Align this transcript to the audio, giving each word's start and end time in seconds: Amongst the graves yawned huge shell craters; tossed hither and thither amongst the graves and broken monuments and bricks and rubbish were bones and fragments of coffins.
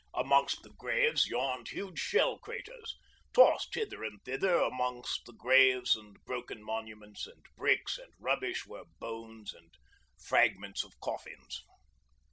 Amongst 0.15 0.63
the 0.63 0.71
graves 0.71 1.27
yawned 1.27 1.67
huge 1.67 1.99
shell 1.99 2.39
craters; 2.39 2.97
tossed 3.33 3.75
hither 3.75 4.03
and 4.03 4.19
thither 4.25 4.55
amongst 4.55 5.25
the 5.27 5.31
graves 5.31 5.95
and 5.95 6.15
broken 6.25 6.63
monuments 6.63 7.27
and 7.27 7.45
bricks 7.55 7.99
and 7.99 8.11
rubbish 8.17 8.65
were 8.65 8.85
bones 8.97 9.53
and 9.53 9.75
fragments 10.17 10.83
of 10.83 10.99
coffins. 11.01 11.61